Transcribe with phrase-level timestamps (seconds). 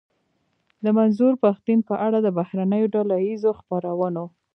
[0.83, 4.23] د منظور پښتين په اړه د بهرنيو ډله ايزو خپرونو.